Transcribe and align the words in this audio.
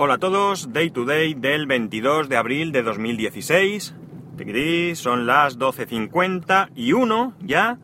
Hola 0.00 0.14
a 0.14 0.18
todos, 0.18 0.72
Day 0.72 0.90
to 0.90 1.04
Day 1.04 1.34
del 1.34 1.66
22 1.66 2.28
de 2.28 2.36
abril 2.36 2.70
de 2.70 2.84
2016. 2.84 3.96
Tiquirí, 4.36 4.94
Son 4.94 5.26
las 5.26 5.58
12.51 5.58 7.34
ya 7.40 7.78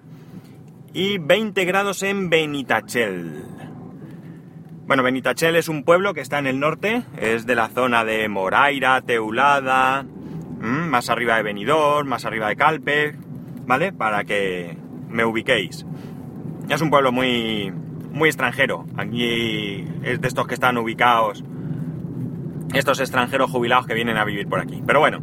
y 0.92 1.18
20 1.18 1.64
grados 1.64 2.04
en 2.04 2.30
Benitachel. 2.30 3.42
Bueno, 4.86 5.02
Benitachel 5.02 5.56
es 5.56 5.68
un 5.68 5.82
pueblo 5.82 6.14
que 6.14 6.20
está 6.20 6.38
en 6.38 6.46
el 6.46 6.60
norte, 6.60 7.02
es 7.16 7.46
de 7.46 7.56
la 7.56 7.66
zona 7.66 8.04
de 8.04 8.28
Moraira, 8.28 9.00
Teulada, 9.00 10.04
mm, 10.04 10.88
más 10.88 11.10
arriba 11.10 11.34
de 11.34 11.42
Benidorm, 11.42 12.06
más 12.06 12.24
arriba 12.24 12.46
de 12.46 12.54
Calpe, 12.54 13.16
¿vale? 13.66 13.92
Para 13.92 14.22
que 14.22 14.78
me 15.08 15.24
ubiquéis. 15.24 15.84
Es 16.68 16.80
un 16.80 16.90
pueblo 16.90 17.10
muy, 17.10 17.72
muy 18.12 18.28
extranjero. 18.28 18.86
Aquí 18.96 19.84
es 20.04 20.20
de 20.20 20.28
estos 20.28 20.46
que 20.46 20.54
están 20.54 20.78
ubicados, 20.78 21.42
estos 22.74 23.00
extranjeros 23.00 23.50
jubilados 23.50 23.86
que 23.86 23.94
vienen 23.94 24.16
a 24.16 24.24
vivir 24.24 24.48
por 24.48 24.60
aquí. 24.60 24.82
Pero 24.86 25.00
bueno, 25.00 25.20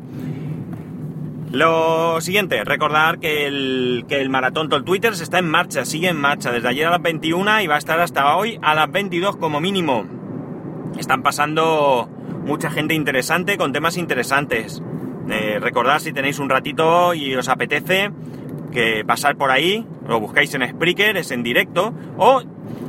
lo 1.52 2.22
siguiente, 2.22 2.64
recordar 2.64 3.20
que 3.20 3.46
el, 3.46 4.06
que 4.08 4.22
el 4.22 4.30
maratón 4.30 4.70
Tol 4.70 4.86
Twitter 4.86 5.12
está 5.12 5.40
en 5.40 5.50
marcha, 5.50 5.84
sigue 5.84 6.08
en 6.08 6.16
marcha 6.16 6.52
desde 6.52 6.70
ayer 6.70 6.88
a 6.88 6.92
las 6.92 7.02
21 7.02 7.62
y 7.62 7.68
va 7.68 7.76
a 7.76 7.78
estar 7.78 8.00
hasta 8.00 8.38
hoy 8.38 8.58
a 8.62 8.74
las 8.74 8.90
22 8.90 9.36
como 9.36 9.60
mínimo. 9.60 10.06
Están 10.98 11.24
pasando 11.24 12.10
mucha 12.46 12.72
gente 12.72 12.94
interesante 12.94 13.58
con 13.58 13.74
temas 13.74 13.98
interesantes. 13.98 14.82
Eh, 15.30 15.60
recordad 15.60 16.00
si 16.00 16.14
tenéis 16.14 16.40
un 16.40 16.50
ratito 16.50 17.14
y 17.14 17.36
os 17.36 17.50
apetece 17.50 18.12
que 18.72 19.04
pasar 19.06 19.36
por 19.36 19.52
ahí, 19.52 19.86
lo 20.08 20.20
buscáis 20.20 20.54
en 20.54 20.68
Spreaker, 20.68 21.18
es 21.18 21.32
en 21.32 21.44
directo, 21.44 21.94
o 22.18 22.42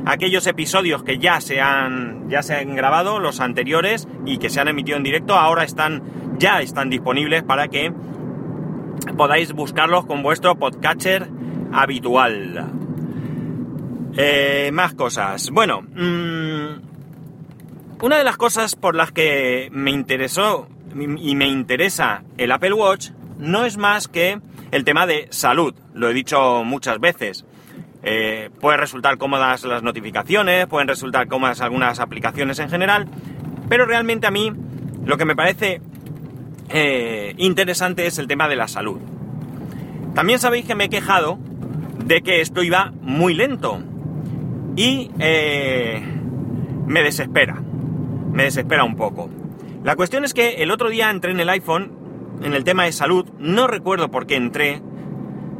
aquellos 0.05 0.47
episodios 0.47 1.03
que 1.03 1.17
ya 1.17 1.41
se 1.41 1.61
han, 1.61 2.29
ya 2.29 2.43
se 2.43 2.55
han 2.55 2.75
grabado, 2.75 3.19
los 3.19 3.39
anteriores, 3.39 4.07
y 4.25 4.37
que 4.37 4.49
se 4.49 4.59
han 4.59 4.67
emitido 4.67 4.97
en 4.97 5.03
directo, 5.03 5.35
ahora 5.35 5.63
están, 5.63 6.03
ya 6.37 6.61
están 6.61 6.89
disponibles 6.89 7.43
para 7.43 7.67
que 7.67 7.93
podáis 9.17 9.53
buscarlos 9.53 10.05
con 10.05 10.23
vuestro 10.23 10.55
podcatcher 10.55 11.27
habitual. 11.71 12.71
Eh, 14.15 14.69
más 14.73 14.93
cosas. 14.93 15.49
Bueno, 15.49 15.81
mmm, 15.81 16.93
una 18.01 18.17
de 18.17 18.23
las 18.23 18.37
cosas 18.37 18.75
por 18.75 18.95
las 18.95 19.11
que 19.11 19.69
me 19.71 19.91
interesó 19.91 20.67
y 21.17 21.35
me 21.35 21.47
interesa 21.47 22.23
el 22.37 22.51
Apple 22.51 22.73
Watch 22.73 23.09
no 23.39 23.65
es 23.65 23.77
más 23.77 24.07
que 24.07 24.39
el 24.71 24.83
tema 24.83 25.07
de 25.07 25.27
salud. 25.31 25.73
Lo 25.93 26.09
he 26.09 26.13
dicho 26.13 26.63
muchas 26.63 26.99
veces. 26.99 27.45
Eh, 28.03 28.49
pueden 28.59 28.79
resultar 28.79 29.17
cómodas 29.17 29.63
las 29.63 29.81
notificaciones, 29.81 30.67
pueden 30.67 30.87
resultar 30.87 31.27
cómodas 31.27 31.61
algunas 31.61 31.99
aplicaciones 31.99 32.59
en 32.59 32.69
general, 32.69 33.07
pero 33.69 33.85
realmente 33.85 34.27
a 34.27 34.31
mí 34.31 34.51
lo 35.05 35.17
que 35.17 35.25
me 35.25 35.35
parece 35.35 35.81
eh, 36.69 37.33
interesante 37.37 38.05
es 38.05 38.17
el 38.19 38.27
tema 38.27 38.49
de 38.49 38.57
la 38.57 38.67
salud. 38.67 38.99
También 40.13 40.39
sabéis 40.39 40.65
que 40.65 40.75
me 40.75 40.85
he 40.85 40.89
quejado 40.89 41.39
de 42.05 42.21
que 42.21 42.41
esto 42.41 42.61
iba 42.61 42.91
muy 43.01 43.33
lento 43.33 43.79
y 44.75 45.09
eh, 45.19 46.03
me 46.85 47.03
desespera, 47.03 47.61
me 48.31 48.43
desespera 48.43 48.83
un 48.83 48.95
poco. 48.95 49.29
La 49.83 49.95
cuestión 49.95 50.25
es 50.25 50.33
que 50.33 50.63
el 50.63 50.71
otro 50.71 50.89
día 50.89 51.09
entré 51.09 51.31
en 51.31 51.39
el 51.39 51.49
iPhone 51.49 52.03
en 52.43 52.53
el 52.53 52.63
tema 52.63 52.83
de 52.83 52.91
salud, 52.91 53.25
no 53.39 53.67
recuerdo 53.67 54.11
por 54.11 54.27
qué 54.27 54.35
entré, 54.35 54.81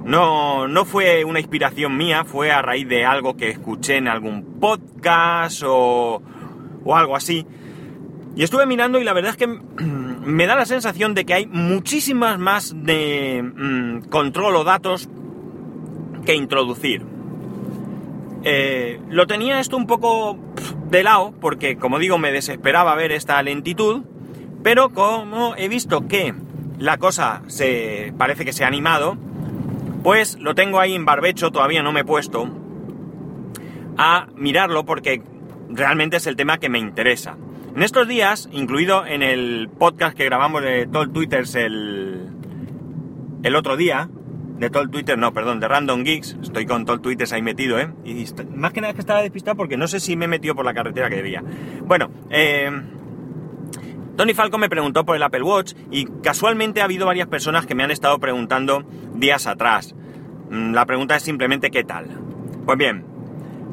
no, 0.05 0.67
no 0.67 0.85
fue 0.85 1.23
una 1.23 1.39
inspiración 1.39 1.97
mía, 1.97 2.25
fue 2.25 2.51
a 2.51 2.61
raíz 2.61 2.87
de 2.87 3.05
algo 3.05 3.37
que 3.37 3.49
escuché 3.49 3.97
en 3.97 4.07
algún 4.07 4.59
podcast 4.59 5.63
o, 5.65 6.21
o 6.83 6.95
algo 6.95 7.15
así. 7.15 7.45
Y 8.35 8.43
estuve 8.43 8.65
mirando 8.65 8.99
y 8.99 9.03
la 9.03 9.13
verdad 9.13 9.31
es 9.31 9.37
que 9.37 9.47
me 9.47 10.45
da 10.45 10.55
la 10.55 10.65
sensación 10.65 11.13
de 11.13 11.25
que 11.25 11.33
hay 11.33 11.45
muchísimas 11.45 12.39
más 12.39 12.73
de 12.75 13.43
mmm, 13.43 14.09
control 14.09 14.55
o 14.55 14.63
datos 14.63 15.09
que 16.25 16.35
introducir. 16.35 17.05
Eh, 18.45 18.99
lo 19.09 19.25
tenía 19.25 19.59
esto 19.59 19.77
un 19.77 19.87
poco 19.87 20.37
de 20.89 21.03
lado 21.03 21.33
porque, 21.39 21.77
como 21.77 21.97
digo, 21.97 22.17
me 22.17 22.31
desesperaba 22.31 22.95
ver 22.95 23.11
esta 23.13 23.41
lentitud, 23.41 24.03
pero 24.63 24.89
como 24.89 25.55
he 25.55 25.69
visto 25.69 26.07
que 26.07 26.33
la 26.77 26.97
cosa 26.97 27.41
se 27.47 28.13
parece 28.17 28.43
que 28.43 28.51
se 28.51 28.65
ha 28.65 28.67
animado, 28.67 29.17
pues 30.03 30.37
lo 30.39 30.53
tengo 30.53 30.79
ahí 30.79 30.93
en 30.93 31.05
barbecho, 31.05 31.51
todavía 31.51 31.81
no 31.81 31.91
me 31.91 32.01
he 32.01 32.05
puesto 32.05 32.49
a 33.97 34.27
mirarlo 34.35 34.85
porque 34.85 35.21
realmente 35.69 36.17
es 36.17 36.27
el 36.27 36.35
tema 36.35 36.57
que 36.57 36.69
me 36.69 36.79
interesa. 36.79 37.37
En 37.75 37.81
estos 37.81 38.07
días, 38.07 38.49
incluido 38.51 39.05
en 39.05 39.23
el 39.23 39.69
podcast 39.69 40.15
que 40.15 40.25
grabamos 40.25 40.61
de 40.61 40.85
Tall 40.87 41.11
Twitters 41.11 41.55
el, 41.55 42.29
el 43.41 43.55
otro 43.55 43.77
día, 43.77 44.09
de 44.59 44.69
Tall 44.69 44.91
Twitter, 44.91 45.17
no, 45.17 45.33
perdón, 45.33 45.59
de 45.59 45.67
Random 45.67 46.03
Geeks, 46.03 46.37
estoy 46.41 46.65
con 46.65 46.85
Tall 46.85 47.01
Twitters 47.01 47.33
ahí 47.33 47.41
metido, 47.41 47.79
¿eh? 47.79 47.91
Y 48.05 48.25
más 48.55 48.73
que 48.73 48.81
nada 48.81 48.93
que 48.93 48.99
estaba 48.99 49.21
despistado 49.21 49.57
porque 49.57 49.77
no 49.77 49.87
sé 49.87 49.99
si 49.99 50.15
me 50.15 50.25
he 50.25 50.27
metido 50.27 50.53
por 50.53 50.65
la 50.65 50.73
carretera 50.73 51.09
que 51.09 51.15
debía. 51.15 51.43
Bueno, 51.85 52.11
eh, 52.29 52.69
Tony 54.15 54.35
Falco 54.35 54.59
me 54.59 54.69
preguntó 54.69 55.05
por 55.05 55.15
el 55.15 55.23
Apple 55.23 55.41
Watch 55.41 55.73
y 55.89 56.05
casualmente 56.21 56.81
ha 56.81 56.83
habido 56.83 57.07
varias 57.07 57.27
personas 57.27 57.65
que 57.65 57.73
me 57.73 57.83
han 57.83 57.89
estado 57.89 58.19
preguntando 58.19 58.83
días 59.15 59.47
atrás. 59.47 59.95
Mm, 60.51 60.73
la 60.73 60.85
pregunta 60.85 61.15
es 61.15 61.23
simplemente 61.23 61.71
¿qué 61.71 61.83
tal? 61.83 62.09
Pues 62.65 62.77
bien, 62.77 63.05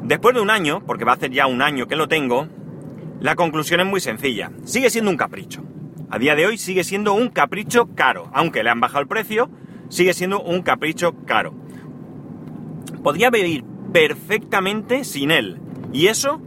después 0.01 0.33
de 0.33 0.41
un 0.41 0.49
año, 0.49 0.83
porque 0.85 1.05
va 1.05 1.11
a 1.11 1.15
hacer 1.15 1.29
ya 1.29 1.45
un 1.45 1.61
año 1.61 1.87
que 1.87 1.95
lo 1.95 2.07
tengo, 2.07 2.47
la 3.19 3.35
conclusión 3.35 3.81
es 3.81 3.85
muy 3.85 4.01
sencilla. 4.01 4.51
Sigue 4.63 4.89
siendo 4.89 5.11
un 5.11 5.17
capricho. 5.17 5.63
A 6.09 6.17
día 6.17 6.35
de 6.35 6.47
hoy 6.47 6.57
sigue 6.57 6.83
siendo 6.83 7.13
un 7.13 7.29
capricho 7.29 7.89
caro. 7.93 8.31
Aunque 8.33 8.63
le 8.63 8.71
han 8.71 8.79
bajado 8.79 9.01
el 9.01 9.07
precio, 9.07 9.47
sigue 9.89 10.13
siendo 10.15 10.41
un 10.41 10.63
capricho 10.63 11.15
caro. 11.27 11.53
Podría 13.03 13.29
vivir 13.29 13.63
perfectamente 13.93 15.03
sin 15.03 15.29
él. 15.29 15.59
Y 15.93 16.07
eso 16.07 16.41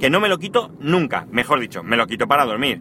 que 0.00 0.08
no 0.08 0.18
me 0.18 0.30
lo 0.30 0.38
quito 0.38 0.72
nunca. 0.80 1.26
Mejor 1.30 1.60
dicho, 1.60 1.82
me 1.82 1.98
lo 1.98 2.06
quito 2.06 2.26
para 2.26 2.46
dormir. 2.46 2.80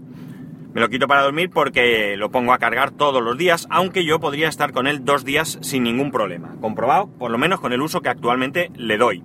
Me 0.73 0.81
lo 0.81 0.89
quito 0.89 1.07
para 1.07 1.21
dormir 1.21 1.51
porque 1.51 2.17
lo 2.17 2.31
pongo 2.31 2.51
a 2.51 2.57
cargar 2.57 2.91
todos 2.91 3.21
los 3.21 3.37
días, 3.37 3.67
aunque 3.69 4.05
yo 4.05 4.19
podría 4.19 4.49
estar 4.49 4.71
con 4.71 4.87
él 4.87 5.05
dos 5.05 5.23
días 5.23 5.59
sin 5.61 5.83
ningún 5.83 6.09
problema. 6.09 6.55
Comprobado, 6.61 7.07
por 7.07 7.29
lo 7.29 7.37
menos 7.37 7.59
con 7.59 7.73
el 7.73 7.81
uso 7.81 8.01
que 8.01 8.09
actualmente 8.09 8.71
le 8.75 8.97
doy. 8.97 9.23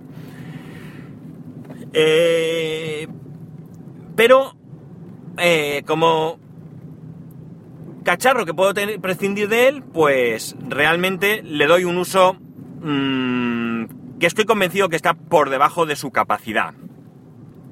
Eh, 1.93 3.07
pero, 4.15 4.55
eh, 5.37 5.81
como 5.87 6.37
cacharro 8.03 8.45
que 8.45 8.53
puedo 8.53 8.73
tener, 8.75 8.99
prescindir 8.99 9.49
de 9.49 9.69
él, 9.69 9.83
pues 9.83 10.55
realmente 10.67 11.41
le 11.41 11.65
doy 11.65 11.83
un 11.83 11.97
uso 11.97 12.37
mmm, 12.81 13.85
que 14.19 14.27
estoy 14.27 14.45
convencido 14.45 14.89
que 14.89 14.95
está 14.95 15.15
por 15.15 15.49
debajo 15.49 15.87
de 15.87 15.95
su 15.95 16.11
capacidad. 16.11 16.75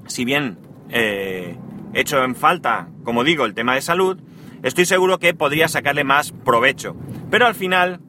Si 0.08 0.26
bien 0.26 0.58
eh, 0.90 1.58
hecho 1.97 2.24
en 2.24 2.35
falta, 2.35 2.90
como 3.03 3.24
digo, 3.24 3.46
el 3.46 3.56
tema 3.56 3.74
de 3.75 3.81
salud, 3.81 4.19
estoy 4.62 4.85
seguro 4.85 5.18
que 5.18 5.34
podría 5.34 5.68
sacarle 5.68 6.03
más 6.03 6.31
provecho. 6.31 6.96
Pero 7.31 7.47
al 7.47 7.56
final, 7.56 8.00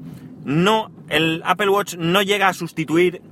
no, 0.44 0.90
el 1.08 1.42
Apple 1.44 1.70
Watch 1.70 1.96
no 1.96 2.22
llega 2.22 2.48
a 2.48 2.52
sustituir 2.52 3.22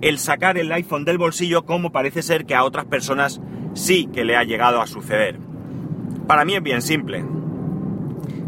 el 0.00 0.18
sacar 0.18 0.56
el 0.56 0.72
iPhone 0.72 1.04
del 1.04 1.18
bolsillo 1.18 1.66
como 1.66 1.92
parece 1.92 2.22
ser 2.22 2.46
que 2.46 2.54
a 2.54 2.64
otras 2.64 2.86
personas 2.86 3.40
sí 3.74 4.08
que 4.12 4.24
le 4.24 4.36
ha 4.36 4.44
llegado 4.44 4.80
a 4.80 4.86
suceder. 4.86 5.38
Para 6.26 6.46
mí 6.46 6.54
es 6.54 6.62
bien 6.62 6.80
simple. 6.80 7.24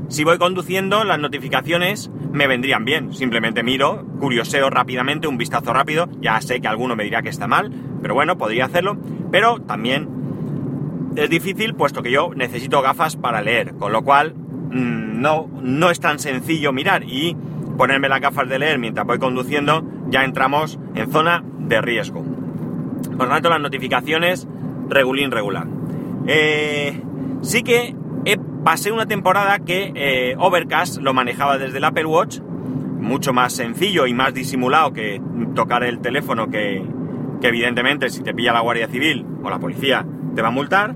Si 0.08 0.24
voy 0.24 0.38
conduciendo, 0.38 1.04
las 1.04 1.18
notificaciones 1.18 2.10
me 2.32 2.46
vendrían 2.46 2.84
bien. 2.84 3.12
Simplemente 3.12 3.62
miro, 3.62 4.06
curioseo 4.20 4.70
rápidamente, 4.70 5.28
un 5.28 5.38
vistazo 5.38 5.72
rápido. 5.72 6.08
Ya 6.20 6.40
sé 6.40 6.60
que 6.60 6.68
alguno 6.68 6.96
me 6.96 7.04
dirá 7.04 7.22
que 7.22 7.28
está 7.28 7.46
mal, 7.46 7.70
pero 8.00 8.14
bueno, 8.14 8.38
podría 8.38 8.66
hacerlo. 8.66 8.98
Pero 9.30 9.60
también 9.60 10.21
es 11.16 11.30
difícil 11.30 11.74
puesto 11.74 12.02
que 12.02 12.10
yo 12.10 12.30
necesito 12.34 12.82
gafas 12.82 13.16
para 13.16 13.42
leer, 13.42 13.74
con 13.74 13.92
lo 13.92 14.02
cual 14.02 14.34
mmm, 14.34 15.20
no, 15.20 15.48
no 15.62 15.90
es 15.90 16.00
tan 16.00 16.18
sencillo 16.18 16.72
mirar 16.72 17.04
y 17.04 17.36
ponerme 17.76 18.08
las 18.08 18.20
gafas 18.20 18.48
de 18.48 18.58
leer 18.58 18.78
mientras 18.78 19.06
voy 19.06 19.18
conduciendo, 19.18 19.84
ya 20.08 20.24
entramos 20.24 20.78
en 20.94 21.10
zona 21.10 21.42
de 21.58 21.80
riesgo. 21.80 22.22
Por 22.22 23.26
lo 23.26 23.28
tanto, 23.28 23.48
las 23.50 23.60
notificaciones 23.60 24.46
regulín 24.88 25.30
regular. 25.30 25.66
Eh, 26.26 27.00
sí 27.40 27.62
que 27.62 27.94
he, 28.24 28.38
pasé 28.64 28.92
una 28.92 29.06
temporada 29.06 29.58
que 29.58 29.92
eh, 29.94 30.34
Overcast 30.38 30.98
lo 30.98 31.14
manejaba 31.14 31.58
desde 31.58 31.78
el 31.78 31.84
Apple 31.84 32.06
Watch, 32.06 32.40
mucho 32.40 33.32
más 33.32 33.52
sencillo 33.52 34.06
y 34.06 34.14
más 34.14 34.32
disimulado 34.32 34.92
que 34.92 35.20
tocar 35.54 35.82
el 35.82 35.98
teléfono 36.00 36.48
que 36.48 36.84
evidentemente 37.42 38.08
si 38.10 38.22
te 38.22 38.32
pilla 38.32 38.52
la 38.52 38.60
Guardia 38.60 38.86
Civil 38.86 39.26
o 39.42 39.50
la 39.50 39.58
policía 39.58 40.06
te 40.34 40.42
va 40.42 40.48
a 40.48 40.52
multar. 40.52 40.94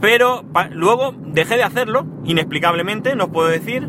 Pero 0.00 0.44
luego 0.72 1.14
dejé 1.18 1.56
de 1.56 1.64
hacerlo, 1.64 2.06
inexplicablemente, 2.24 3.16
no 3.16 3.28
puedo 3.28 3.48
decir, 3.48 3.88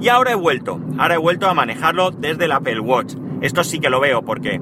y 0.00 0.08
ahora 0.08 0.32
he 0.32 0.34
vuelto. 0.34 0.80
Ahora 0.98 1.14
he 1.14 1.18
vuelto 1.18 1.48
a 1.48 1.54
manejarlo 1.54 2.10
desde 2.10 2.46
el 2.46 2.52
Apple 2.52 2.80
Watch. 2.80 3.14
Esto 3.40 3.64
sí 3.64 3.78
que 3.78 3.90
lo 3.90 4.00
veo 4.00 4.22
porque 4.22 4.60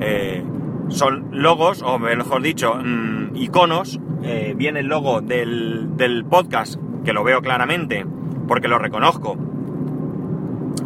eh, 0.00 0.42
son 0.88 1.28
logos, 1.32 1.82
o 1.82 1.98
mejor 1.98 2.42
dicho, 2.42 2.74
mmm, 2.74 3.36
iconos 3.36 4.00
eh, 4.22 4.54
bien 4.56 4.76
el 4.76 4.86
logo 4.86 5.20
del 5.20 6.24
podcast, 6.28 6.76
que 7.04 7.12
lo 7.12 7.22
veo 7.22 7.42
claramente, 7.42 8.06
porque 8.48 8.68
lo 8.68 8.78
reconozco, 8.78 9.36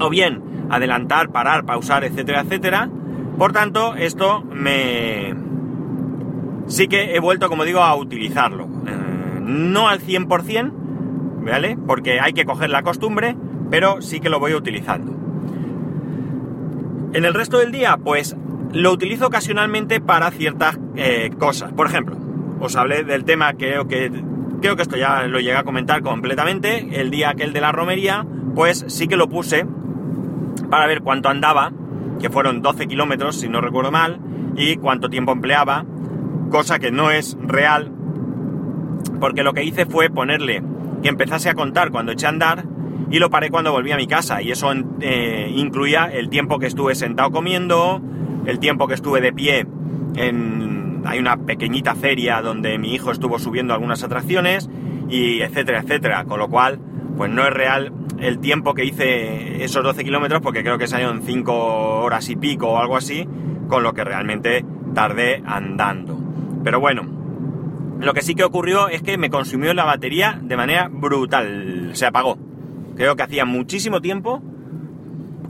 o 0.00 0.10
bien 0.10 0.42
adelantar, 0.70 1.30
parar, 1.30 1.64
pausar, 1.64 2.04
etcétera, 2.04 2.40
etcétera. 2.42 2.90
Por 3.38 3.52
tanto, 3.52 3.94
esto 3.94 4.42
me... 4.42 5.34
Sí 6.66 6.88
que 6.88 7.14
he 7.14 7.20
vuelto, 7.20 7.48
como 7.48 7.64
digo, 7.64 7.80
a 7.80 7.94
utilizarlo. 7.94 8.64
Eh, 8.86 9.40
no 9.40 9.88
al 9.88 10.00
100%, 10.00 10.72
¿vale? 11.44 11.76
Porque 11.86 12.20
hay 12.20 12.32
que 12.32 12.44
coger 12.44 12.70
la 12.70 12.82
costumbre, 12.82 13.36
pero 13.70 14.00
sí 14.00 14.20
que 14.20 14.28
lo 14.28 14.40
voy 14.40 14.54
utilizando. 14.54 15.12
En 17.12 17.24
el 17.24 17.34
resto 17.34 17.58
del 17.58 17.70
día, 17.70 17.96
pues 18.02 18.36
lo 18.72 18.90
utilizo 18.90 19.28
ocasionalmente 19.28 20.00
para 20.00 20.30
ciertas 20.30 20.78
eh, 20.96 21.30
cosas. 21.38 21.72
Por 21.72 21.86
ejemplo, 21.86 22.16
os 22.60 22.74
hablé 22.76 23.04
del 23.04 23.24
tema, 23.24 23.54
creo 23.54 23.86
que, 23.86 24.10
creo 24.60 24.74
que 24.76 24.82
esto 24.82 24.96
ya 24.96 25.22
lo 25.24 25.38
llegué 25.38 25.56
a 25.56 25.62
comentar 25.62 26.02
completamente, 26.02 27.00
el 27.00 27.10
día 27.10 27.30
aquel 27.30 27.52
de 27.52 27.60
la 27.60 27.70
romería, 27.70 28.26
pues 28.54 28.84
sí 28.88 29.06
que 29.06 29.16
lo 29.16 29.28
puse 29.28 29.66
para 30.70 30.86
ver 30.86 31.02
cuánto 31.02 31.28
andaba, 31.28 31.72
que 32.20 32.30
fueron 32.30 32.62
12 32.62 32.86
kilómetros, 32.86 33.36
si 33.36 33.48
no 33.48 33.60
recuerdo 33.60 33.92
mal, 33.92 34.18
y 34.56 34.76
cuánto 34.76 35.08
tiempo 35.08 35.32
empleaba, 35.32 35.84
cosa 36.54 36.78
que 36.78 36.92
no 36.92 37.10
es 37.10 37.36
real, 37.40 37.90
porque 39.18 39.42
lo 39.42 39.54
que 39.54 39.64
hice 39.64 39.86
fue 39.86 40.08
ponerle 40.08 40.62
que 41.02 41.08
empezase 41.08 41.50
a 41.50 41.54
contar 41.54 41.90
cuando 41.90 42.12
eché 42.12 42.26
a 42.26 42.28
andar 42.28 42.64
y 43.10 43.18
lo 43.18 43.28
paré 43.28 43.50
cuando 43.50 43.72
volví 43.72 43.90
a 43.90 43.96
mi 43.96 44.06
casa, 44.06 44.40
y 44.40 44.52
eso 44.52 44.72
eh, 45.00 45.52
incluía 45.52 46.04
el 46.04 46.28
tiempo 46.28 46.60
que 46.60 46.66
estuve 46.66 46.94
sentado 46.94 47.32
comiendo, 47.32 48.00
el 48.46 48.60
tiempo 48.60 48.86
que 48.86 48.94
estuve 48.94 49.20
de 49.20 49.32
pie 49.32 49.66
en... 50.14 51.02
Hay 51.06 51.18
una 51.18 51.38
pequeñita 51.38 51.96
feria 51.96 52.40
donde 52.40 52.78
mi 52.78 52.94
hijo 52.94 53.10
estuvo 53.10 53.40
subiendo 53.40 53.74
algunas 53.74 54.04
atracciones 54.04 54.70
y 55.10 55.40
etcétera, 55.40 55.80
etcétera. 55.80 56.24
Con 56.24 56.38
lo 56.38 56.48
cual, 56.48 56.78
pues 57.16 57.32
no 57.32 57.42
es 57.42 57.52
real 57.52 57.92
el 58.20 58.38
tiempo 58.38 58.74
que 58.74 58.84
hice 58.84 59.62
esos 59.64 59.82
12 59.82 60.04
kilómetros 60.04 60.40
porque 60.40 60.62
creo 60.62 60.78
que 60.78 60.86
salieron 60.86 61.20
5 61.20 61.52
horas 61.52 62.30
y 62.30 62.36
pico 62.36 62.68
o 62.68 62.78
algo 62.78 62.96
así, 62.96 63.28
con 63.68 63.82
lo 63.82 63.92
que 63.92 64.04
realmente 64.04 64.64
tardé 64.94 65.42
andando. 65.44 66.13
Pero 66.64 66.80
bueno, 66.80 67.04
lo 68.00 68.14
que 68.14 68.22
sí 68.22 68.34
que 68.34 68.42
ocurrió 68.44 68.88
es 68.88 69.02
que 69.02 69.18
me 69.18 69.30
consumió 69.30 69.74
la 69.74 69.84
batería 69.84 70.40
de 70.42 70.56
manera 70.56 70.88
brutal. 70.88 71.90
Se 71.92 72.06
apagó. 72.06 72.38
Creo 72.96 73.14
que 73.14 73.22
hacía 73.22 73.44
muchísimo 73.44 74.00
tiempo 74.00 74.42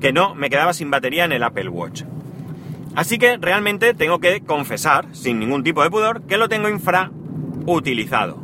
que 0.01 0.13
no 0.13 0.35
me 0.35 0.51
quedaba 0.51 0.75
sin 0.75 0.91
batería 0.91 1.25
en 1.25 1.33
el 1.33 1.43
Apple 1.43 1.69
Watch. 1.69 2.03
Así 2.95 3.19
que 3.19 3.39
realmente 3.39 3.95
tengo 3.95 4.19
que 4.19 4.41
confesar, 4.41 5.07
sin 5.13 5.41
ningún 5.41 5.65
tipo 5.65 5.83
de 5.83 5.91
pudor, 5.91 6.23
que 6.23 6.37
lo 6.37 6.49
tengo 6.49 6.69
infrautilizado. 6.69 8.37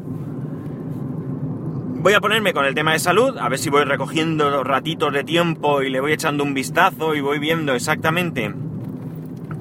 Voy 2.02 2.14
a 2.14 2.20
ponerme 2.20 2.55
con 2.55 2.64
el 2.64 2.75
tema 2.75 2.94
de 2.94 2.99
salud, 2.99 3.37
a 3.37 3.49
ver 3.49 3.58
si 3.58 3.69
voy 3.69 3.84
recogiendo 3.84 4.64
ratitos 4.64 5.12
de 5.12 5.23
tiempo 5.23 5.82
y 5.82 5.90
le 5.90 6.00
voy 6.00 6.12
echando 6.12 6.43
un 6.43 6.55
vistazo 6.55 7.14
y 7.14 7.20
voy 7.20 7.38
viendo 7.38 7.75
exactamente 7.75 8.52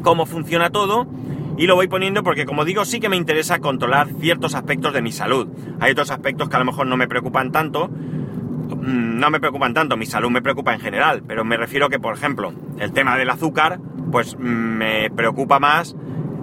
cómo 0.01 0.25
funciona 0.25 0.69
todo. 0.69 1.05
Y 1.59 1.67
lo 1.67 1.75
voy 1.75 1.89
poniendo 1.89 2.23
porque, 2.23 2.45
como 2.45 2.63
digo, 2.63 2.85
sí 2.85 3.01
que 3.01 3.09
me 3.09 3.17
interesa 3.17 3.59
controlar 3.59 4.07
ciertos 4.17 4.55
aspectos 4.55 4.93
de 4.93 5.01
mi 5.01 5.11
salud. 5.11 5.49
Hay 5.81 5.91
otros 5.91 6.09
aspectos 6.09 6.47
que 6.47 6.55
a 6.55 6.59
lo 6.59 6.63
mejor 6.63 6.87
no 6.87 6.95
me 6.95 7.05
preocupan 7.05 7.51
tanto. 7.51 7.89
Mm, 7.89 9.19
no 9.19 9.29
me 9.29 9.41
preocupan 9.41 9.73
tanto, 9.73 9.97
mi 9.97 10.05
salud 10.05 10.29
me 10.29 10.41
preocupa 10.41 10.73
en 10.73 10.79
general, 10.79 11.21
pero 11.27 11.43
me 11.43 11.57
refiero 11.57 11.89
que, 11.89 11.99
por 11.99 12.15
ejemplo, 12.15 12.53
el 12.79 12.93
tema 12.93 13.17
del 13.17 13.29
azúcar, 13.29 13.77
pues 14.09 14.39
me 14.39 15.09
preocupa 15.09 15.59
más 15.59 15.97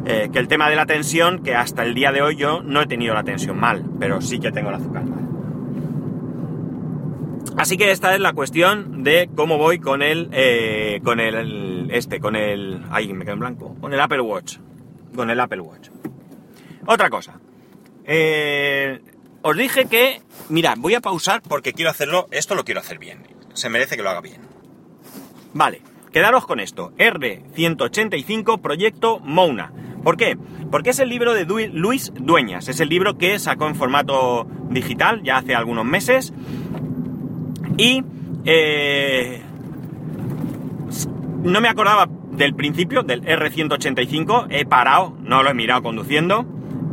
eh, 0.05 0.29
que 0.31 0.39
el 0.39 0.49
tema 0.49 0.69
de 0.69 0.77
la 0.77 0.85
tensión, 0.85 1.43
que 1.43 1.55
hasta 1.55 1.83
el 1.83 1.95
día 1.95 2.13
de 2.13 2.21
hoy 2.21 2.37
yo 2.37 2.63
no 2.63 2.83
he 2.83 2.87
tenido 2.87 3.15
la 3.15 3.25
tensión 3.25 3.59
mal, 3.59 3.87
pero 3.99 4.21
sí 4.21 4.39
que 4.39 4.53
tengo 4.53 4.69
el 4.69 4.75
azúcar 4.75 5.07
mal. 5.07 5.21
Así 7.57 7.79
que 7.79 7.91
esta 7.91 8.15
es 8.15 8.21
la 8.21 8.35
cuestión 8.35 9.03
de 9.03 9.31
cómo 9.35 9.57
voy 9.57 9.79
con 9.79 10.03
el, 10.03 10.29
eh, 10.33 11.01
con 11.03 11.21
el, 11.21 11.89
este, 11.91 12.21
con 12.21 12.37
el, 12.37 12.83
ahí 12.91 13.15
me 13.15 13.25
quedo 13.25 13.33
en 13.33 13.41
blanco, 13.41 13.75
con 13.81 13.95
el 13.95 14.01
Apple 14.01 14.21
Watch, 14.21 14.59
con 15.17 15.31
el 15.31 15.41
Apple 15.41 15.61
Watch. 15.61 15.89
Otra 16.87 17.11
cosa, 17.11 17.41
eh, 18.05 19.01
os 19.43 19.57
dije 19.57 19.87
que, 19.87 20.23
mira, 20.49 20.75
voy 20.77 20.95
a 20.95 21.01
pausar 21.01 21.43
porque 21.43 21.73
quiero 21.73 21.91
hacerlo, 21.91 22.29
esto 22.31 22.55
lo 22.55 22.65
quiero 22.65 22.81
hacer 22.81 22.99
bien, 22.99 23.27
se 23.55 23.69
merece 23.69 23.97
que 23.97 24.03
lo 24.03 24.11
haga 24.11 24.21
bien. 24.21 24.41
Vale, 25.53 25.81
Quedaros 26.17 26.47
con 26.47 26.61
esto, 26.61 26.93
R185 26.97 28.63
Proyecto 28.63 29.21
Mouna. 29.21 29.71
¿Por 30.03 30.17
qué? 30.17 30.39
Porque 30.71 30.89
es 30.89 30.99
el 30.99 31.11
libro 31.11 31.35
de 31.35 31.45
Luis 31.45 32.11
Dueñas, 32.15 32.69
es 32.69 32.81
el 32.81 32.89
libro 32.89 33.19
que 33.19 33.39
sacó 33.39 33.67
en 33.67 33.75
formato 33.75 34.47
digital 34.71 35.23
ya 35.23 35.37
hace 35.37 35.55
algunos 35.55 35.85
meses 35.85 36.33
y 37.77 38.03
eh, 38.47 39.43
no 41.43 41.61
me 41.61 41.69
acordaba 41.69 42.09
del 42.37 42.55
principio, 42.55 43.03
del 43.03 43.23
R185, 43.23 44.47
he 44.51 44.65
parado, 44.65 45.17
no 45.23 45.43
lo 45.43 45.51
he 45.51 45.55
mirado 45.55 45.83
conduciendo, 45.83 46.45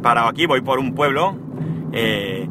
parado 0.01 0.27
aquí, 0.27 0.45
voy 0.45 0.61
por 0.61 0.79
un 0.79 0.93
pueblo 0.95 1.37
eh, 1.93 2.47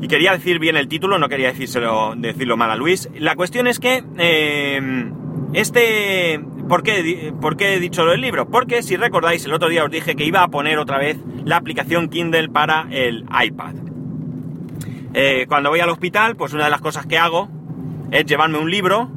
y 0.00 0.08
quería 0.08 0.32
decir 0.32 0.58
bien 0.58 0.76
el 0.76 0.88
título, 0.88 1.18
no 1.18 1.28
quería 1.28 1.48
decírselo, 1.48 2.14
decirlo 2.16 2.56
mal 2.56 2.70
a 2.70 2.76
Luis. 2.76 3.08
La 3.18 3.36
cuestión 3.36 3.66
es 3.66 3.78
que... 3.78 4.04
Eh, 4.18 5.10
este... 5.54 6.40
¿Por 6.68 6.82
qué, 6.82 7.32
¿Por 7.40 7.58
qué 7.58 7.74
he 7.74 7.80
dicho 7.80 8.04
lo 8.04 8.12
del 8.12 8.22
libro? 8.22 8.48
Porque 8.48 8.82
si 8.82 8.96
recordáis, 8.96 9.44
el 9.44 9.52
otro 9.52 9.68
día 9.68 9.84
os 9.84 9.90
dije 9.90 10.16
que 10.16 10.24
iba 10.24 10.42
a 10.42 10.48
poner 10.48 10.78
otra 10.78 10.98
vez 10.98 11.18
la 11.44 11.56
aplicación 11.56 12.08
Kindle 12.08 12.48
para 12.48 12.86
el 12.90 13.26
iPad. 13.44 13.74
Eh, 15.12 15.44
cuando 15.46 15.68
voy 15.68 15.80
al 15.80 15.90
hospital, 15.90 16.36
pues 16.36 16.54
una 16.54 16.64
de 16.64 16.70
las 16.70 16.80
cosas 16.80 17.06
que 17.06 17.18
hago 17.18 17.48
es 18.10 18.24
llevarme 18.24 18.58
un 18.58 18.70
libro 18.70 19.10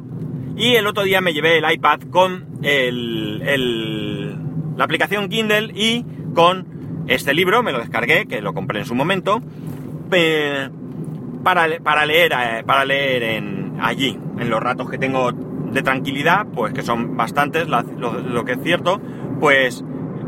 y 0.58 0.74
el 0.74 0.86
otro 0.86 1.04
día 1.04 1.20
me 1.20 1.32
llevé 1.32 1.58
el 1.58 1.72
iPad 1.72 2.00
con 2.10 2.58
el, 2.62 4.28
la 4.76 4.84
aplicación 4.84 5.28
Kindle 5.28 5.72
y 5.72 6.04
con 6.34 7.04
este 7.06 7.32
libro, 7.32 7.62
me 7.62 7.70
lo 7.72 7.78
descargué, 7.78 8.26
que 8.26 8.42
lo 8.42 8.52
compré 8.52 8.80
en 8.80 8.84
su 8.84 8.96
momento, 8.96 9.40
para, 11.44 11.78
para, 11.82 12.06
leer, 12.06 12.32
eh, 12.32 12.64
para 12.66 12.84
leer 12.84 13.42
allí, 13.80 14.18
en 14.38 14.50
los 14.50 14.60
ratos 14.60 14.90
que 14.90 14.98
tengo 14.98 15.30
de 15.32 15.82
tranquilidad, 15.82 16.46
pues 16.52 16.74
que 16.74 16.82
son 16.82 17.16
bastantes, 17.16 17.68
lo, 17.68 18.44
que 18.44 18.52
es 18.52 18.58
cierto, 18.62 19.00
pues 19.38 19.84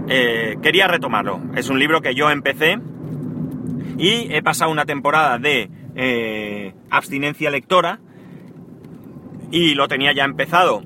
eh, 0.09 0.57
quería 0.63 0.87
retomarlo. 0.87 1.41
Es 1.57 1.69
un 1.71 1.81
libro 1.81 2.03
que 2.03 2.15
yo 2.15 2.31
empecé 2.31 2.79
y 3.99 4.33
he 4.33 4.43
pasado 4.43 4.71
una 4.71 4.85
temporada 4.85 5.39
de 5.39 5.71
eh, 5.97 6.73
abstinencia 6.89 7.51
lectora 7.51 7.99
y 9.51 9.75
lo 9.75 9.89
tenía 9.89 10.13
ya 10.13 10.25
empezado. 10.25 10.83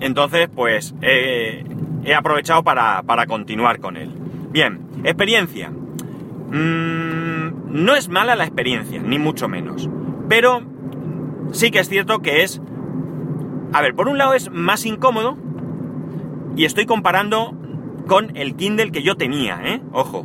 Entonces, 0.00 0.48
pues 0.54 0.94
he 1.00 2.14
aprovechado 2.14 2.62
para, 2.62 3.26
continuar 3.26 3.80
con 3.80 3.96
él. 3.96 4.10
Bien, 4.50 4.80
experiencia. 5.04 5.70
Mm, 5.70 7.84
no 7.84 7.94
es 7.94 8.08
mala 8.08 8.36
la 8.36 8.44
experiencia, 8.44 9.00
ni 9.02 9.18
mucho 9.18 9.48
menos. 9.48 9.88
Pero 10.28 10.62
sí 11.52 11.70
que 11.70 11.80
es 11.80 11.88
cierto 11.88 12.20
que 12.20 12.42
es 12.42 12.60
a 13.74 13.82
ver, 13.82 13.96
por 13.96 14.06
un 14.06 14.18
lado 14.18 14.34
es 14.34 14.52
más 14.52 14.86
incómodo 14.86 15.36
y 16.56 16.64
estoy 16.64 16.86
comparando 16.86 17.52
con 18.06 18.36
el 18.36 18.54
Kindle 18.54 18.92
que 18.92 19.02
yo 19.02 19.16
tenía, 19.16 19.60
¿eh? 19.64 19.82
Ojo. 19.90 20.24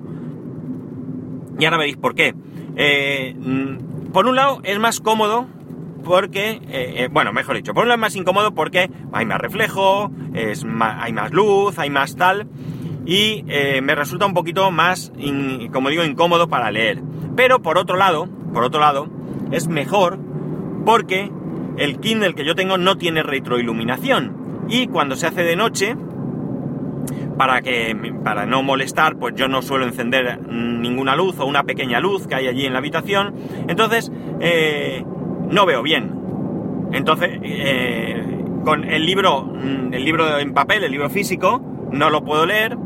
Y 1.58 1.66
ahora 1.66 1.78
veréis 1.78 1.98
por 1.98 2.14
qué. 2.14 2.36
Eh, 2.76 3.36
mm, 3.36 4.12
por 4.12 4.28
un 4.28 4.36
lado 4.36 4.60
es 4.64 4.78
más 4.78 5.00
cómodo 5.00 5.48
porque, 6.10 6.54
eh, 6.54 6.60
eh, 6.72 7.10
bueno, 7.12 7.32
mejor 7.32 7.56
dicho, 7.56 7.72
por 7.72 7.84
un 7.84 7.90
lado 7.90 7.98
es 7.98 8.02
más 8.02 8.16
incómodo 8.16 8.56
porque 8.56 8.90
hay 9.14 9.28
más 9.28 9.38
reflejo, 9.38 10.10
es 10.34 10.66
hay 10.80 11.14
más 11.14 11.32
luz, 11.32 11.78
hay 11.78 11.92
más 11.92 12.16
tal, 12.16 12.48
y 13.06 13.44
me 13.84 13.94
resulta 13.94 14.26
un 14.26 14.34
poquito 14.34 14.72
más, 14.72 15.12
como 15.72 15.90
digo, 15.90 16.04
incómodo 16.04 16.48
para 16.50 16.72
leer. 16.72 17.04
Pero 17.36 17.62
por 17.62 17.78
otro 17.78 17.96
lado, 17.96 18.28
por 18.52 18.64
otro 18.64 18.80
lado, 18.80 19.08
es 19.52 19.68
mejor 19.68 20.18
porque 20.84 21.32
el 21.78 22.00
Kindle 22.00 22.34
que 22.34 22.44
yo 22.44 22.56
tengo 22.56 22.80
no 22.80 22.98
tiene 22.98 23.22
retroiluminación 23.22 24.66
y 24.68 24.88
cuando 24.88 25.16
se 25.16 25.28
hace 25.28 25.44
de 25.44 25.56
noche, 25.56 25.96
para, 27.38 27.62
que, 27.62 27.96
para 28.24 28.48
no 28.48 28.64
molestar, 28.64 29.16
pues 29.18 29.36
yo 29.36 29.48
no 29.48 29.62
suelo 29.62 29.86
encender 29.86 30.42
ninguna 30.50 31.16
luz 31.16 31.40
o 31.40 31.46
una 31.46 31.66
pequeña 31.66 32.00
luz 32.00 32.26
que 32.26 32.34
hay 32.34 32.48
allí 32.48 32.66
en 32.66 32.74
la 32.74 32.80
habitación, 32.80 33.36
entonces 33.68 34.12
eh, 34.42 35.06
no 35.50 35.66
veo 35.66 35.82
bien. 35.82 36.12
Entonces, 36.92 37.40
eh, 37.44 38.24
con 38.64 38.84
el 38.84 39.06
libro, 39.06 39.44
mm, 39.44 39.94
el 39.94 40.06
libro 40.06 40.38
en 40.40 40.54
papel, 40.54 40.84
el 40.84 40.92
libro 40.92 41.10
físico, 41.10 41.62
no 41.92 42.10
lo 42.10 42.24
puedo 42.24 42.46
leer. 42.46 42.78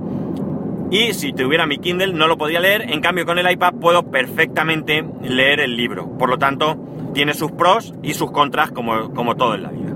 Y 0.92 1.14
si 1.14 1.34
tuviera 1.34 1.66
mi 1.66 1.80
Kindle 1.80 2.14
no 2.14 2.28
lo 2.28 2.38
podría 2.38 2.60
leer, 2.60 2.92
en 2.92 3.02
cambio 3.02 3.26
con 3.26 3.40
el 3.40 3.50
iPad 3.50 3.74
puedo 3.82 4.12
perfectamente 4.12 5.04
leer 5.24 5.60
el 5.60 5.76
libro. 5.76 6.18
Por 6.18 6.30
lo 6.30 6.38
tanto, 6.38 6.78
tiene 7.14 7.34
sus 7.34 7.52
pros 7.52 7.94
y 8.04 8.14
sus 8.14 8.32
contras 8.32 8.72
como, 8.72 9.12
como 9.14 9.36
todo 9.36 9.56
en 9.56 9.64
la 9.64 9.70
vida. 9.72 9.94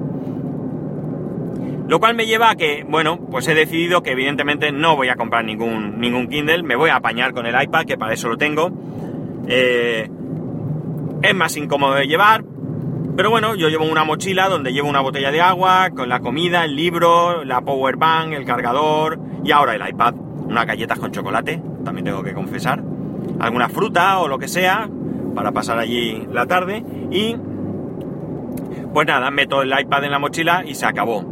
Lo 1.87 1.99
cual 1.99 2.15
me 2.15 2.25
lleva 2.25 2.49
a 2.49 2.55
que, 2.55 2.85
bueno, 2.87 3.19
pues 3.31 3.47
he 3.47 3.55
decidido 3.55 4.03
que 4.03 4.11
evidentemente 4.11 4.71
no 4.71 4.95
voy 4.95 5.07
a 5.07 5.15
comprar 5.15 5.45
ningún, 5.45 5.99
ningún 5.99 6.27
Kindle, 6.27 6.63
me 6.63 6.75
voy 6.75 6.89
a 6.89 6.97
apañar 6.97 7.33
con 7.33 7.45
el 7.45 7.61
iPad, 7.61 7.85
que 7.85 7.97
para 7.97 8.13
eso 8.13 8.27
lo 8.27 8.37
tengo. 8.37 8.71
Eh, 9.47 10.09
es 11.21 11.35
más 11.35 11.55
incómodo 11.55 11.95
de 11.95 12.07
llevar, 12.07 12.43
pero 13.17 13.31
bueno, 13.31 13.55
yo 13.55 13.67
llevo 13.67 13.85
una 13.85 14.03
mochila 14.03 14.47
donde 14.47 14.71
llevo 14.71 14.87
una 14.87 15.01
botella 15.01 15.31
de 15.31 15.41
agua, 15.41 15.89
con 15.89 16.07
la 16.07 16.19
comida, 16.19 16.63
el 16.63 16.75
libro, 16.75 17.43
la 17.43 17.61
power 17.61 17.95
bank, 17.97 18.33
el 18.33 18.45
cargador 18.45 19.19
y 19.43 19.51
ahora 19.51 19.73
el 19.73 19.89
iPad. 19.89 20.13
Unas 20.13 20.67
galletas 20.67 20.99
con 20.99 21.11
chocolate, 21.11 21.59
también 21.83 22.05
tengo 22.05 22.21
que 22.21 22.35
confesar. 22.35 22.83
Alguna 23.39 23.69
fruta 23.69 24.19
o 24.19 24.27
lo 24.27 24.37
que 24.37 24.47
sea 24.47 24.87
para 25.33 25.51
pasar 25.51 25.79
allí 25.79 26.27
la 26.31 26.45
tarde 26.45 26.85
y 27.09 27.35
pues 28.93 29.07
nada, 29.07 29.31
meto 29.31 29.63
el 29.63 29.73
iPad 29.77 30.03
en 30.03 30.11
la 30.11 30.19
mochila 30.19 30.63
y 30.63 30.75
se 30.75 30.85
acabó. 30.85 31.25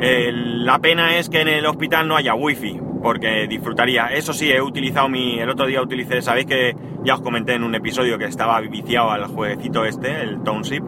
la 0.00 0.78
pena 0.78 1.18
es 1.18 1.28
que 1.28 1.42
en 1.42 1.48
el 1.48 1.66
hospital 1.66 2.08
no 2.08 2.16
haya 2.16 2.34
wifi, 2.34 2.80
porque 3.02 3.46
disfrutaría. 3.48 4.06
Eso 4.08 4.32
sí, 4.32 4.50
he 4.50 4.60
utilizado 4.60 5.08
mi. 5.08 5.38
El 5.38 5.50
otro 5.50 5.66
día 5.66 5.82
utilicé, 5.82 6.22
sabéis 6.22 6.46
que 6.46 6.76
ya 7.04 7.14
os 7.14 7.20
comenté 7.20 7.54
en 7.54 7.64
un 7.64 7.74
episodio 7.74 8.18
que 8.18 8.26
estaba 8.26 8.60
viciado 8.60 9.10
al 9.10 9.26
jueguecito 9.26 9.84
este, 9.84 10.20
el 10.20 10.42
Township, 10.42 10.82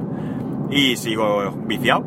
y 0.71 0.97
sigo 0.97 1.53
viciado. 1.67 2.05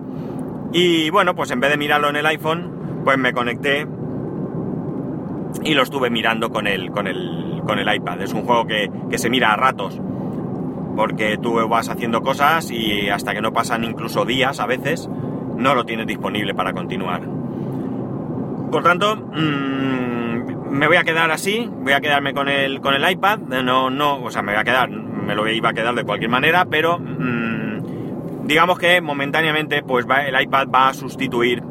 Y 0.72 1.10
bueno, 1.10 1.36
pues 1.36 1.52
en 1.52 1.60
vez 1.60 1.70
de 1.70 1.78
mirarlo 1.78 2.10
en 2.10 2.16
el 2.16 2.26
iPhone, 2.26 3.02
pues 3.04 3.18
me 3.18 3.34
conecté 3.34 3.88
y 5.64 5.74
lo 5.74 5.84
estuve 5.84 6.10
mirando 6.10 6.50
con 6.50 6.68
el, 6.68 6.90
con 6.92 7.08
el, 7.08 7.62
con 7.66 7.80
el 7.80 7.94
iPad. 7.94 8.22
Es 8.22 8.34
un 8.34 8.44
juego 8.44 8.66
que, 8.66 8.90
que 9.10 9.18
se 9.18 9.30
mira 9.30 9.54
a 9.54 9.56
ratos, 9.56 10.00
porque 10.96 11.38
tú 11.38 11.68
vas 11.68 11.90
haciendo 11.90 12.22
cosas 12.22 12.72
y 12.72 13.10
hasta 13.10 13.34
que 13.34 13.42
no 13.42 13.54
pasan 13.54 13.84
incluso 13.84 14.26
días 14.26 14.60
a 14.60 14.66
veces, 14.66 15.10
no 15.58 15.76
lo 15.76 15.86
tienes 15.86 16.08
disponible 16.08 16.54
para 16.54 16.74
continuar. 16.74 17.43
Por 18.74 18.82
tanto, 18.82 19.16
mmm, 19.16 20.72
me 20.72 20.88
voy 20.88 20.98
a 20.98 21.04
quedar 21.04 21.30
así, 21.30 21.70
voy 21.72 21.94
a 21.94 22.02
quedarme 22.02 22.34
con 22.34 22.50
el, 22.50 22.82
con 22.82 22.96
el 22.96 23.08
iPad, 23.08 23.38
no, 23.38 23.92
no, 23.92 24.24
o 24.24 24.32
sea, 24.32 24.42
me 24.42 24.52
voy 24.52 24.62
a 24.62 24.64
quedar, 24.64 24.90
me 24.90 25.36
lo 25.36 25.48
iba 25.48 25.70
a 25.70 25.74
quedar 25.74 25.94
de 25.94 26.04
cualquier 26.04 26.32
manera, 26.32 26.66
pero 26.66 26.98
mmm, 26.98 28.48
digamos 28.48 28.80
que 28.80 29.00
momentáneamente 29.00 29.84
pues 29.84 30.08
el 30.26 30.42
iPad 30.42 30.70
va 30.74 30.88
a 30.88 30.94
sustituir 30.96 31.62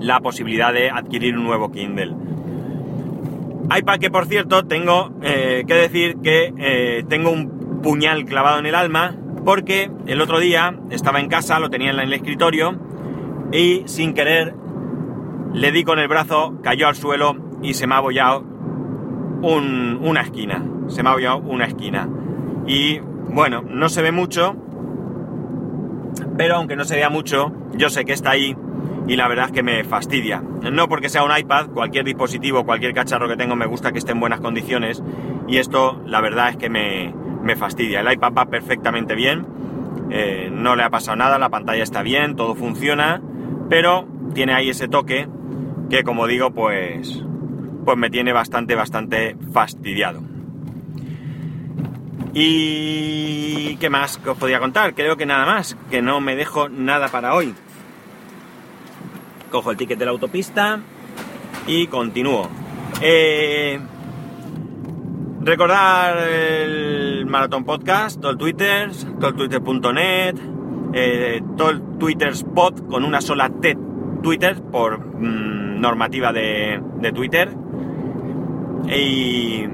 la 0.00 0.20
posibilidad 0.20 0.72
de 0.72 0.88
adquirir 0.88 1.36
un 1.36 1.44
nuevo 1.44 1.70
Kindle. 1.70 2.14
iPad 3.76 3.98
que 3.98 4.10
por 4.10 4.24
cierto 4.24 4.64
tengo 4.64 5.10
eh, 5.20 5.64
que 5.66 5.74
decir 5.74 6.16
que 6.22 6.54
eh, 6.56 7.04
tengo 7.10 7.30
un 7.30 7.82
puñal 7.82 8.24
clavado 8.24 8.58
en 8.58 8.64
el 8.64 8.74
alma 8.74 9.14
porque 9.44 9.90
el 10.06 10.22
otro 10.22 10.40
día 10.40 10.78
estaba 10.88 11.20
en 11.20 11.28
casa, 11.28 11.60
lo 11.60 11.68
tenía 11.68 11.90
en 11.90 11.98
el 11.98 12.14
escritorio 12.14 12.74
y 13.52 13.82
sin 13.84 14.14
querer 14.14 14.63
le 15.54 15.70
di 15.70 15.84
con 15.84 15.98
el 16.00 16.08
brazo, 16.08 16.58
cayó 16.62 16.88
al 16.88 16.96
suelo 16.96 17.36
y 17.62 17.74
se 17.74 17.86
me 17.86 17.94
ha 17.94 17.98
abollado 17.98 18.44
una 19.40 20.20
esquina. 20.20 20.62
Se 20.88 21.02
me 21.02 21.08
ha 21.08 21.12
abollado 21.12 21.38
una 21.38 21.66
esquina. 21.66 22.08
Y 22.66 22.98
bueno, 22.98 23.62
no 23.62 23.88
se 23.88 24.02
ve 24.02 24.10
mucho, 24.10 24.56
pero 26.36 26.56
aunque 26.56 26.76
no 26.76 26.84
se 26.84 26.96
vea 26.96 27.08
mucho, 27.08 27.52
yo 27.74 27.88
sé 27.88 28.04
que 28.04 28.12
está 28.12 28.30
ahí 28.30 28.56
y 29.06 29.16
la 29.16 29.28
verdad 29.28 29.46
es 29.46 29.52
que 29.52 29.62
me 29.62 29.84
fastidia. 29.84 30.42
No 30.72 30.88
porque 30.88 31.08
sea 31.08 31.22
un 31.22 31.36
iPad, 31.36 31.68
cualquier 31.68 32.04
dispositivo, 32.04 32.64
cualquier 32.64 32.92
cacharro 32.92 33.28
que 33.28 33.36
tengo 33.36 33.54
me 33.54 33.66
gusta 33.66 33.92
que 33.92 33.98
esté 33.98 34.12
en 34.12 34.20
buenas 34.20 34.40
condiciones 34.40 35.02
y 35.46 35.58
esto 35.58 36.02
la 36.06 36.20
verdad 36.20 36.50
es 36.50 36.56
que 36.56 36.68
me, 36.68 37.14
me 37.42 37.54
fastidia. 37.54 38.00
El 38.00 38.12
iPad 38.12 38.32
va 38.32 38.46
perfectamente 38.46 39.14
bien, 39.14 39.46
eh, 40.10 40.50
no 40.52 40.74
le 40.74 40.82
ha 40.82 40.90
pasado 40.90 41.16
nada, 41.16 41.38
la 41.38 41.50
pantalla 41.50 41.82
está 41.82 42.02
bien, 42.02 42.34
todo 42.34 42.54
funciona, 42.54 43.22
pero 43.68 44.08
tiene 44.32 44.54
ahí 44.54 44.70
ese 44.70 44.88
toque 44.88 45.28
que 45.90 46.02
como 46.02 46.26
digo, 46.26 46.50
pues, 46.52 47.22
pues 47.84 47.96
me 47.96 48.10
tiene 48.10 48.32
bastante, 48.32 48.74
bastante 48.74 49.36
fastidiado. 49.52 50.22
¿Y 52.32 53.76
qué 53.76 53.90
más 53.90 54.20
os 54.26 54.36
podía 54.36 54.58
contar? 54.58 54.94
Creo 54.94 55.16
que 55.16 55.24
nada 55.24 55.46
más, 55.46 55.76
que 55.90 56.02
no 56.02 56.20
me 56.20 56.34
dejo 56.34 56.68
nada 56.68 57.08
para 57.08 57.34
hoy. 57.34 57.54
Cojo 59.50 59.70
el 59.70 59.76
ticket 59.76 59.98
de 59.98 60.04
la 60.04 60.10
autopista 60.10 60.80
y 61.66 61.86
continúo. 61.86 62.48
Eh, 63.00 63.78
recordar 65.42 66.28
el 66.28 67.26
Maratón 67.26 67.64
Podcast, 67.64 68.20
todo 68.20 68.32
el 68.32 68.38
Twitter, 68.38 68.90
todo 69.20 69.30
el 69.30 69.36
Twitter.net, 69.36 70.34
eh, 70.92 71.40
Spot 72.32 72.86
con 72.88 73.04
una 73.04 73.20
sola 73.20 73.48
T 73.48 73.76
Twitter 74.24 74.60
por 74.60 74.98
mm, 74.98 75.63
normativa 75.84 76.32
de, 76.32 76.80
Twitter. 77.14 77.50
Y, 78.88 79.64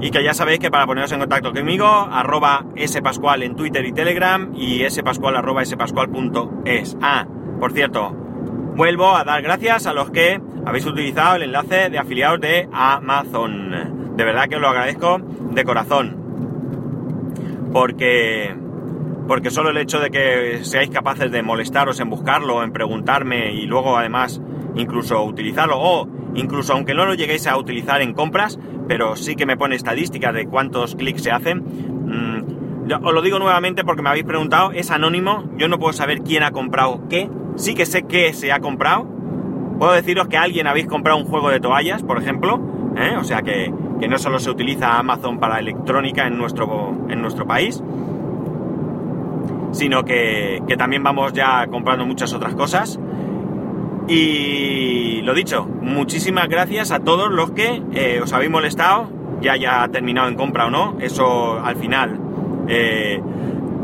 y, 0.00 0.10
que 0.10 0.24
ya 0.24 0.34
sabéis 0.34 0.58
que 0.58 0.70
para 0.70 0.86
poneros 0.86 1.12
en 1.12 1.20
contacto 1.20 1.52
conmigo, 1.52 1.86
arroba 1.86 2.64
spascual 2.86 3.42
en 3.42 3.56
Twitter 3.56 3.84
y 3.84 3.92
Telegram 3.92 4.52
y 4.54 4.88
spascual 4.88 5.36
arroba 5.36 5.64
spascual.es. 5.64 6.96
Ah, 7.02 7.26
por 7.58 7.72
cierto, 7.72 8.10
vuelvo 8.10 9.14
a 9.14 9.24
dar 9.24 9.42
gracias 9.42 9.86
a 9.86 9.92
los 9.92 10.10
que 10.10 10.40
habéis 10.64 10.86
utilizado 10.86 11.36
el 11.36 11.42
enlace 11.44 11.90
de 11.90 11.98
afiliados 11.98 12.40
de 12.40 12.68
Amazon. 12.72 14.16
De 14.16 14.24
verdad 14.24 14.48
que 14.48 14.56
os 14.56 14.62
lo 14.62 14.68
agradezco 14.68 15.18
de 15.18 15.64
corazón. 15.64 16.16
Porque 17.72 18.54
porque 19.30 19.52
solo 19.52 19.70
el 19.70 19.76
hecho 19.76 20.00
de 20.00 20.10
que 20.10 20.64
seáis 20.64 20.90
capaces 20.90 21.30
de 21.30 21.40
molestaros 21.44 22.00
en 22.00 22.10
buscarlo, 22.10 22.64
en 22.64 22.72
preguntarme 22.72 23.52
y 23.52 23.64
luego 23.64 23.96
además 23.96 24.40
incluso 24.74 25.22
utilizarlo 25.22 25.76
o 25.78 26.08
incluso 26.34 26.72
aunque 26.72 26.94
no 26.94 27.06
lo 27.06 27.14
lleguéis 27.14 27.46
a 27.46 27.56
utilizar 27.56 28.02
en 28.02 28.14
compras, 28.14 28.58
pero 28.88 29.16
sí 29.16 29.36
que 29.36 29.46
me 29.46 29.56
pone 29.56 29.76
estadísticas 29.76 30.34
de 30.34 30.46
cuántos 30.46 30.94
clics 30.94 31.22
se 31.22 31.30
hacen. 31.30 31.58
Mm, 32.06 32.90
os 33.04 33.14
lo 33.14 33.22
digo 33.22 33.38
nuevamente 33.38 33.84
porque 33.84 34.02
me 34.02 34.10
habéis 34.10 34.24
preguntado, 34.24 34.72
es 34.72 34.90
anónimo, 34.90 35.44
yo 35.56 35.68
no 35.68 35.78
puedo 35.78 35.92
saber 35.92 36.22
quién 36.22 36.42
ha 36.42 36.50
comprado 36.50 37.02
qué, 37.08 37.30
sí 37.56 37.74
que 37.74 37.86
sé 37.86 38.02
qué 38.02 38.32
se 38.32 38.52
ha 38.52 38.60
comprado. 38.60 39.06
Puedo 39.78 39.92
deciros 39.92 40.28
que 40.28 40.36
alguien 40.36 40.66
habéis 40.66 40.86
comprado 40.86 41.18
un 41.18 41.24
juego 41.24 41.50
de 41.50 41.60
toallas, 41.60 42.02
por 42.02 42.18
ejemplo, 42.18 42.60
¿eh? 42.96 43.16
o 43.18 43.24
sea 43.24 43.42
que, 43.42 43.72
que, 43.98 44.08
no 44.08 44.18
solo 44.18 44.38
se 44.38 44.50
utiliza 44.50 44.98
Amazon 44.98 45.38
para 45.38 45.58
electrónica 45.58 46.26
en 46.26 46.36
nuestro, 46.36 46.94
en 47.08 47.22
nuestro 47.22 47.46
país, 47.46 47.82
sino 49.72 50.04
que, 50.04 50.62
también 50.78 51.02
vamos 51.02 51.32
ya 51.32 51.66
comprando 51.66 52.06
muchas 52.06 52.32
otras 52.32 52.54
cosas. 52.54 52.98
Y 54.10 55.22
lo 55.22 55.34
dicho, 55.34 55.64
muchísimas 55.64 56.48
gracias 56.48 56.90
a 56.90 56.98
todos 56.98 57.30
los 57.30 57.52
que 57.52 57.80
eh, 57.92 58.20
os 58.20 58.32
habéis 58.32 58.50
molestado, 58.50 59.08
ya 59.40 59.52
haya 59.52 59.86
terminado 59.86 60.26
en 60.26 60.34
compra 60.34 60.66
o 60.66 60.70
no, 60.70 60.96
eso 60.98 61.60
al 61.60 61.76
final 61.76 62.18
eh, 62.66 63.22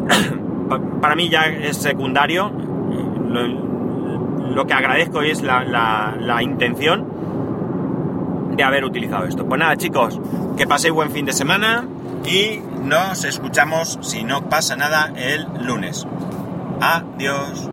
para 1.01 1.15
mí 1.15 1.29
ya 1.29 1.47
es 1.47 1.77
secundario. 1.77 2.51
Lo, 4.51 4.67
que 4.67 4.73
agradezco 4.75 5.23
es 5.23 5.43
la, 5.43 5.63
la 6.19 6.43
intención 6.43 7.07
de 8.57 8.65
haber 8.65 8.85
utilizado 8.85 9.27
esto. 9.27 9.47
Pues 9.47 9.61
nada 9.61 9.77
chicos, 9.77 10.21
que 10.57 10.67
paséis 10.67 10.93
buen 10.93 11.13
fin 11.13 11.25
de 11.25 11.35
semana 11.35 11.87
y 12.25 12.63
nos 12.83 13.25
escuchamos, 13.25 14.01
si 14.03 14.25
no 14.25 14.49
pasa 14.49 14.75
nada, 14.75 15.13
el 15.15 15.47
lunes. 15.65 16.05
Adiós. 16.81 17.65